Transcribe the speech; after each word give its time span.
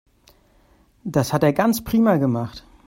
Das 1.03 1.31
hat 1.31 1.43
er 1.43 1.53
ganz 1.53 1.83
prima 1.83 2.17
gemacht. 2.17 2.63